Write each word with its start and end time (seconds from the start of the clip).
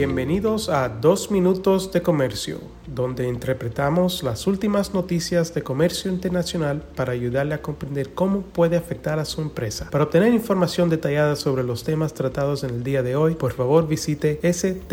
Bienvenidos 0.00 0.70
a 0.70 0.88
Dos 0.88 1.30
Minutos 1.30 1.92
de 1.92 2.00
Comercio, 2.00 2.58
donde 2.86 3.28
interpretamos 3.28 4.22
las 4.22 4.46
últimas 4.46 4.94
noticias 4.94 5.52
de 5.52 5.62
comercio 5.62 6.10
internacional 6.10 6.80
para 6.96 7.12
ayudarle 7.12 7.52
a 7.52 7.60
comprender 7.60 8.14
cómo 8.14 8.40
puede 8.40 8.78
afectar 8.78 9.18
a 9.18 9.26
su 9.26 9.42
empresa. 9.42 9.90
Para 9.90 10.04
obtener 10.04 10.32
información 10.32 10.88
detallada 10.88 11.36
sobre 11.36 11.64
los 11.64 11.84
temas 11.84 12.14
tratados 12.14 12.64
en 12.64 12.70
el 12.70 12.82
día 12.82 13.02
de 13.02 13.14
hoy, 13.14 13.34
por 13.34 13.52
favor 13.52 13.86
visite 13.88 14.40
strtrade.com. 14.42 14.88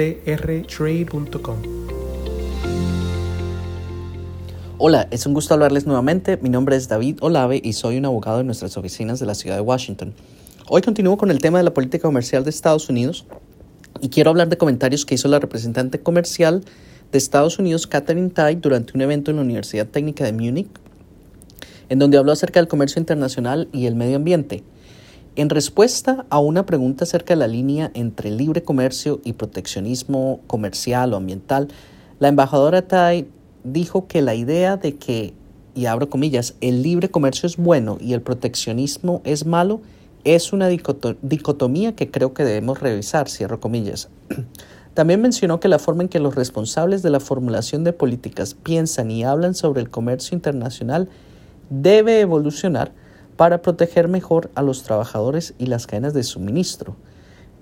Hola, 4.78 5.08
es 5.10 5.26
un 5.26 5.34
gusto 5.34 5.54
hablarles 5.54 5.86
nuevamente. 5.86 6.36
Mi 6.42 6.50
nombre 6.50 6.76
es 6.76 6.90
David 6.90 7.20
Olave 7.22 7.62
y 7.64 7.72
soy 7.72 7.98
un 7.98 8.04
abogado 8.04 8.42
en 8.42 8.48
nuestras 8.48 8.76
oficinas 8.76 9.22
de 9.22 9.26
la 9.26 9.36
ciudad 9.36 9.56
de 9.56 9.62
Washington. 9.62 10.14
Hoy 10.68 10.82
continúo 10.82 11.16
con 11.16 11.32
el 11.32 11.40
tema 11.40 11.60
de 11.60 11.64
la 11.64 11.74
política 11.74 12.10
comercial 12.10 12.44
de 12.44 12.50
Estados 12.50 12.90
Unidos 12.90 13.26
y 14.02 14.10
quiero 14.10 14.30
hablar 14.30 14.50
de 14.50 14.58
comentarios 14.58 15.06
que 15.06 15.16
hizo 15.16 15.28
la 15.28 15.40
representante 15.40 16.00
comercial 16.00 16.64
de 17.12 17.18
Estados 17.18 17.60
Unidos, 17.60 17.88
Catherine 17.88 18.30
Tai, 18.30 18.56
durante 18.56 18.94
un 18.96 19.02
evento 19.02 19.32
en 19.32 19.38
la 19.38 19.44
Universidad 19.44 19.88
Técnica 19.88 20.24
de 20.26 20.34
Múnich, 20.34 20.70
en 21.90 22.00
donde 22.00 22.18
habló 22.18 22.32
acerca 22.32 22.60
del 22.60 22.68
comercio 22.68 23.00
internacional 23.00 23.70
y 23.72 23.86
el 23.86 23.96
medio 23.96 24.18
ambiente. 24.18 24.64
En 25.36 25.50
respuesta 25.50 26.26
a 26.30 26.40
una 26.40 26.66
pregunta 26.66 27.04
acerca 27.04 27.34
de 27.34 27.40
la 27.40 27.48
línea 27.48 27.92
entre 27.94 28.32
libre 28.32 28.64
comercio 28.64 29.22
y 29.24 29.34
proteccionismo 29.34 30.42
comercial 30.48 31.14
o 31.14 31.18
ambiental, 31.18 31.68
la 32.20 32.28
embajadora 32.28 32.88
Tai 32.88 33.28
dijo 33.64 34.08
que 34.08 34.22
la 34.22 34.34
idea 34.34 34.78
de 34.78 34.96
que, 34.96 35.34
y 35.76 35.86
abro 35.86 36.10
comillas, 36.10 36.56
el 36.60 36.82
libre 36.82 37.10
comercio 37.10 37.46
es 37.46 37.58
bueno 37.58 37.98
y 38.02 38.14
el 38.14 38.22
proteccionismo 38.22 39.22
es 39.26 39.46
malo 39.46 39.82
es 40.36 40.52
una 40.52 40.68
dicotomía 40.68 41.96
que 41.96 42.12
creo 42.12 42.34
que 42.34 42.44
debemos 42.44 42.82
revisar, 42.82 43.30
cierro 43.30 43.62
comillas. 43.62 44.10
También 44.94 45.22
mencionó 45.22 45.62
que 45.62 45.70
la 45.70 45.80
forma 45.80 46.04
en 46.04 46.10
que 46.10 46.20
los 46.20 46.36
responsables 46.36 47.02
de 47.02 47.12
la 47.12 47.22
formulación 47.22 47.86
de 47.86 47.94
políticas 47.94 48.54
piensan 48.54 49.10
y 49.10 49.24
hablan 49.24 49.56
sobre 49.56 49.80
el 49.80 49.90
comercio 49.90 50.36
internacional 50.36 51.08
debe 51.70 52.20
evolucionar 52.20 52.92
para 53.38 53.62
proteger 53.62 54.10
mejor 54.10 54.50
a 54.56 54.64
los 54.64 54.84
trabajadores 54.84 55.54
y 55.60 55.68
las 55.68 55.88
cadenas 55.88 56.14
de 56.14 56.24
suministro. 56.24 56.98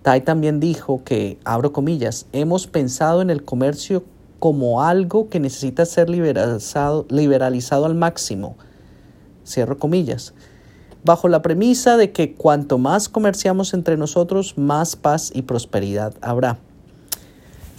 Tai 0.02 0.22
también 0.22 0.60
dijo 0.60 1.04
que, 1.04 1.38
abro 1.44 1.72
comillas, 1.72 2.26
hemos 2.32 2.66
pensado 2.66 3.22
en 3.22 3.30
el 3.30 3.44
comercio 3.44 4.06
como 4.40 4.82
algo 4.82 5.30
que 5.30 5.40
necesita 5.40 5.86
ser 5.86 6.10
liberalizado, 6.10 7.06
liberalizado 7.10 7.86
al 7.86 7.96
máximo, 7.96 8.56
cierro 9.46 9.78
comillas 9.78 10.34
bajo 11.06 11.28
la 11.30 11.42
premisa 11.42 11.98
de 11.98 12.12
que 12.12 12.34
cuanto 12.34 12.80
más 12.80 13.08
comerciamos 13.08 13.74
entre 13.74 13.96
nosotros, 13.96 14.58
más 14.58 14.96
paz 14.96 15.32
y 15.34 15.44
prosperidad 15.44 16.16
habrá. 16.20 16.58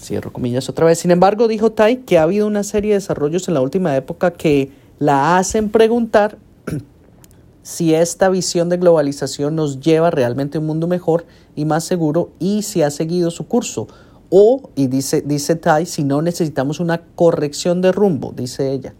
Cierro 0.01 0.33
comillas 0.33 0.69
otra 0.69 0.87
vez. 0.87 1.01
Sin 1.01 1.11
embargo, 1.11 1.49
dijo 1.49 1.73
Tai 1.73 1.99
que 2.05 2.19
ha 2.19 2.23
habido 2.23 2.47
una 2.47 2.63
serie 2.63 2.93
de 2.93 2.99
desarrollos 2.99 3.49
en 3.49 3.55
la 3.55 3.61
última 3.61 3.97
época 3.97 4.31
que 4.31 4.71
la 5.01 5.37
hacen 5.37 5.71
preguntar 5.71 6.39
si 7.63 7.95
esta 7.95 8.29
visión 8.29 8.69
de 8.69 8.77
globalización 8.77 9.57
nos 9.57 9.81
lleva 9.81 10.11
realmente 10.13 10.59
a 10.59 10.61
un 10.61 10.69
mundo 10.69 10.87
mejor 10.87 11.27
y 11.57 11.65
más 11.65 11.85
seguro 11.85 12.31
y 12.39 12.63
si 12.63 12.83
ha 12.83 12.91
seguido 12.91 13.33
su 13.33 13.49
curso. 13.49 13.89
O, 14.31 14.71
y 14.77 14.87
dice, 14.87 15.23
dice 15.23 15.57
Tai, 15.57 15.85
si 15.87 16.05
no 16.05 16.23
necesitamos 16.23 16.79
una 16.79 17.03
corrección 17.17 17.83
de 17.83 17.91
rumbo, 17.91 18.33
dice 18.37 18.73
ella. 18.73 18.95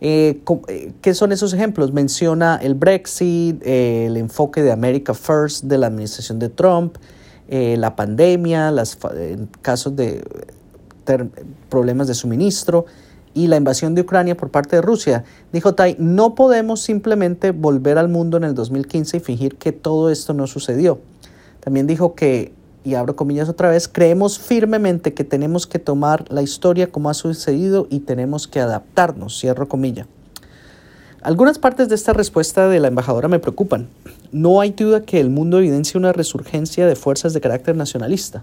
Eh, 0.00 0.42
eh, 0.68 0.92
¿Qué 1.02 1.14
son 1.14 1.32
esos 1.32 1.52
ejemplos? 1.52 1.92
Menciona 1.92 2.56
el 2.56 2.74
Brexit, 2.74 3.62
eh, 3.64 4.06
el 4.06 4.16
enfoque 4.16 4.62
de 4.62 4.72
America 4.72 5.12
First 5.12 5.64
de 5.64 5.78
la 5.78 5.88
administración 5.88 6.38
de 6.38 6.48
Trump, 6.48 6.96
la 7.48 7.96
pandemia, 7.96 8.70
los 8.70 8.96
casos 9.60 9.96
de 9.96 10.22
problemas 11.68 12.06
de 12.06 12.14
suministro 12.14 12.86
y 13.34 13.48
la 13.48 13.56
invasión 13.56 13.96
de 13.96 14.02
Ucrania 14.02 14.36
por 14.36 14.50
parte 14.52 14.76
de 14.76 14.82
Rusia. 14.82 15.24
Dijo 15.52 15.74
Tai, 15.74 15.96
no 15.98 16.36
podemos 16.36 16.80
simplemente 16.80 17.50
volver 17.50 17.98
al 17.98 18.08
mundo 18.08 18.36
en 18.36 18.44
el 18.44 18.54
2015 18.54 19.16
y 19.16 19.20
fingir 19.20 19.56
que 19.56 19.72
todo 19.72 20.10
esto 20.10 20.32
no 20.32 20.46
sucedió. 20.46 21.00
También 21.58 21.88
dijo 21.88 22.14
que 22.14 22.52
y 22.84 22.94
abro 22.94 23.16
comillas 23.16 23.48
otra 23.48 23.70
vez, 23.70 23.88
creemos 23.88 24.38
firmemente 24.38 25.14
que 25.14 25.24
tenemos 25.24 25.66
que 25.66 25.78
tomar 25.78 26.24
la 26.30 26.42
historia 26.42 26.90
como 26.90 27.10
ha 27.10 27.14
sucedido 27.14 27.86
y 27.90 28.00
tenemos 28.00 28.48
que 28.48 28.60
adaptarnos, 28.60 29.38
cierro 29.38 29.68
comilla. 29.68 30.06
Algunas 31.22 31.58
partes 31.58 31.90
de 31.90 31.94
esta 31.94 32.14
respuesta 32.14 32.68
de 32.68 32.80
la 32.80 32.88
embajadora 32.88 33.28
me 33.28 33.38
preocupan. 33.38 33.88
No 34.32 34.60
hay 34.62 34.70
duda 34.70 35.02
que 35.02 35.20
el 35.20 35.28
mundo 35.28 35.58
evidencia 35.58 35.98
una 35.98 36.14
resurgencia 36.14 36.86
de 36.86 36.96
fuerzas 36.96 37.34
de 37.34 37.42
carácter 37.42 37.76
nacionalista, 37.76 38.42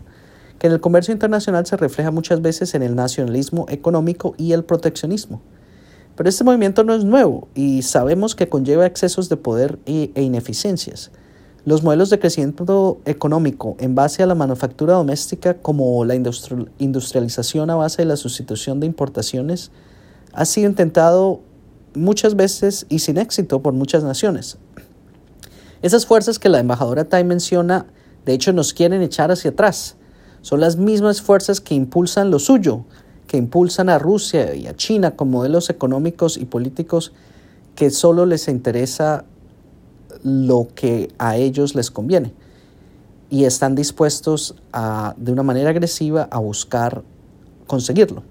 que 0.60 0.68
en 0.68 0.74
el 0.74 0.80
comercio 0.80 1.12
internacional 1.12 1.66
se 1.66 1.76
refleja 1.76 2.12
muchas 2.12 2.44
veces 2.44 2.76
en 2.76 2.84
el 2.84 2.96
nacionalismo 2.96 3.66
económico 3.70 4.36
y 4.38 4.52
el 4.52 4.64
proteccionismo. 4.64 5.42
Pero 6.16 6.30
este 6.30 6.44
movimiento 6.44 6.84
no 6.84 6.94
es 6.94 7.04
nuevo 7.04 7.48
y 7.56 7.82
sabemos 7.82 8.36
que 8.36 8.50
conlleva 8.50 8.86
excesos 8.86 9.28
de 9.30 9.38
poder 9.38 9.80
e 9.86 10.22
ineficiencias. 10.22 11.12
Los 11.68 11.84
modelos 11.84 12.10
de 12.10 12.18
crecimiento 12.18 13.02
económico 13.04 13.76
en 13.82 13.94
base 13.94 14.24
a 14.24 14.26
la 14.26 14.36
manufactura 14.36 14.94
doméstica 14.94 15.56
como 15.56 16.06
la 16.06 16.16
industrialización 16.16 17.70
a 17.70 17.76
base 17.76 18.04
de 18.04 18.06
la 18.06 18.16
sustitución 18.16 18.80
de 18.80 18.86
importaciones 18.86 19.72
ha 20.32 20.46
sido 20.46 20.70
intentado 20.70 21.42
muchas 21.94 22.38
veces 22.38 22.86
y 22.88 23.00
sin 23.00 23.18
éxito 23.18 23.62
por 23.62 23.74
muchas 23.74 24.06
naciones. 24.06 24.58
Esas 25.82 26.06
fuerzas 26.06 26.40
que 26.40 26.48
la 26.48 26.60
embajadora 26.60 27.04
Tai 27.04 27.26
menciona, 27.26 27.88
de 28.26 28.32
hecho, 28.32 28.54
nos 28.54 28.74
quieren 28.74 29.02
echar 29.02 29.30
hacia 29.30 29.52
atrás. 29.52 29.98
Son 30.40 30.62
las 30.62 30.78
mismas 30.78 31.22
fuerzas 31.22 31.60
que 31.60 31.76
impulsan 31.76 32.32
lo 32.32 32.40
suyo, 32.40 32.86
que 33.28 33.36
impulsan 33.36 33.90
a 33.90 34.00
Rusia 34.00 34.56
y 34.56 34.68
a 34.68 34.76
China 34.78 35.18
con 35.18 35.30
modelos 35.30 35.70
económicos 35.70 36.38
y 36.38 36.46
políticos 36.46 37.12
que 37.76 37.90
solo 37.90 38.26
les 38.26 38.48
interesa 38.48 39.26
lo 40.28 40.68
que 40.76 41.10
a 41.18 41.38
ellos 41.38 41.74
les 41.74 41.90
conviene 41.90 42.34
y 43.30 43.46
están 43.46 43.76
dispuestos 43.76 44.56
a, 44.74 45.16
de 45.18 45.32
una 45.32 45.44
manera 45.44 45.70
agresiva 45.70 46.28
a 46.32 46.40
buscar 46.40 47.04
conseguirlo. 47.66 48.24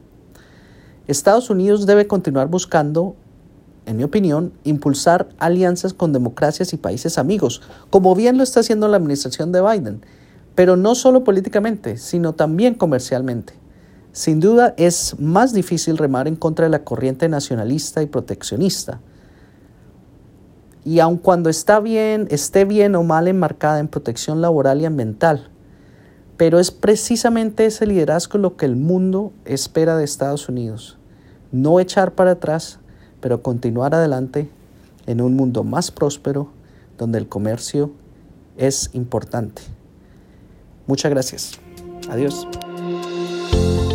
Estados 1.06 1.50
Unidos 1.50 1.86
debe 1.86 2.06
continuar 2.06 2.48
buscando, 2.48 3.14
en 3.86 3.96
mi 3.96 4.04
opinión, 4.04 4.52
impulsar 4.64 5.28
alianzas 5.38 5.94
con 5.94 6.12
democracias 6.12 6.72
y 6.72 6.76
países 6.76 7.18
amigos, 7.18 7.62
como 7.90 8.14
bien 8.14 8.36
lo 8.36 8.42
está 8.42 8.60
haciendo 8.60 8.88
la 8.88 8.96
administración 8.96 9.52
de 9.52 9.62
Biden, 9.62 10.02
pero 10.54 10.76
no 10.76 10.94
solo 10.94 11.24
políticamente, 11.24 11.96
sino 11.96 12.34
también 12.34 12.74
comercialmente. 12.74 13.54
Sin 14.12 14.40
duda 14.40 14.74
es 14.78 15.14
más 15.18 15.52
difícil 15.52 15.98
remar 15.98 16.26
en 16.26 16.36
contra 16.36 16.64
de 16.64 16.70
la 16.70 16.84
corriente 16.84 17.28
nacionalista 17.28 18.02
y 18.02 18.06
proteccionista, 18.06 19.00
y 20.86 21.00
aun 21.00 21.16
cuando 21.16 21.50
está 21.50 21.80
bien, 21.80 22.28
esté 22.30 22.64
bien 22.64 22.94
o 22.94 23.02
mal 23.02 23.26
enmarcada 23.26 23.80
en 23.80 23.88
protección 23.88 24.40
laboral 24.40 24.80
y 24.80 24.84
ambiental. 24.84 25.50
Pero 26.36 26.60
es 26.60 26.70
precisamente 26.70 27.66
ese 27.66 27.86
liderazgo 27.86 28.38
lo 28.38 28.56
que 28.56 28.66
el 28.66 28.76
mundo 28.76 29.32
espera 29.44 29.96
de 29.96 30.04
Estados 30.04 30.48
Unidos. 30.48 30.96
No 31.50 31.80
echar 31.80 32.12
para 32.12 32.30
atrás, 32.30 32.78
pero 33.20 33.42
continuar 33.42 33.96
adelante 33.96 34.48
en 35.06 35.20
un 35.20 35.34
mundo 35.34 35.64
más 35.64 35.90
próspero 35.90 36.52
donde 36.98 37.18
el 37.18 37.28
comercio 37.28 37.90
es 38.56 38.90
importante. 38.92 39.62
Muchas 40.86 41.10
gracias. 41.10 41.58
Adiós. 42.08 42.46